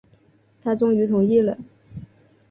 [0.63, 1.59] 他终于同意了